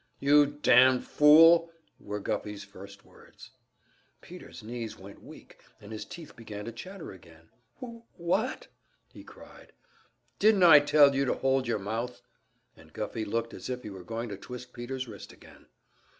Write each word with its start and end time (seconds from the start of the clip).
"You 0.19 0.47
damned 0.47 1.05
fool!" 1.05 1.69
were 1.99 2.19
Guffey's 2.19 2.63
first 2.63 3.05
words. 3.05 3.51
Peter's 4.19 4.63
knees 4.63 4.97
went 4.97 5.21
weak 5.21 5.59
and 5.79 5.91
his 5.91 6.05
teeth 6.05 6.35
began 6.35 6.65
to 6.65 6.71
chatter 6.71 7.11
again. 7.11 7.49
"Wh 7.77 8.01
wh 8.15 8.19
what?" 8.19 8.67
he 9.09 9.23
cried. 9.23 9.73
"Didn't 10.39 10.63
I 10.63 10.79
tell 10.79 11.13
you 11.13 11.25
to 11.25 11.35
hold 11.35 11.67
your 11.67 11.77
mouth?" 11.77 12.23
And 12.75 12.93
Guffey 12.93 13.25
looked 13.25 13.53
as 13.53 13.69
if 13.69 13.83
he 13.83 13.91
were 13.91 14.03
going 14.03 14.29
to 14.29 14.37
twist 14.37 14.73
Peter's 14.73 15.07
wrist 15.07 15.31
again. 15.31 15.67